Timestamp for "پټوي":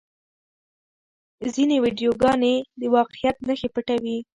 3.73-4.17